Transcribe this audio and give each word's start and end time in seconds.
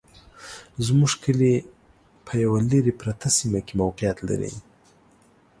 زموږ 0.85 1.11
کلي 1.23 1.55
په 2.25 2.33
يوه 2.43 2.59
لري 2.71 2.93
پرته 3.01 3.27
سيمه 3.37 3.59
کي 3.67 3.73
موقعيت 3.81 4.17
لري 4.29 4.53